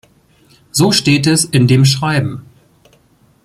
So 0.71 0.91
steht 0.91 1.27
es 1.27 1.45
in 1.45 1.67
dem 1.67 1.85
Schreiben. 1.85 2.47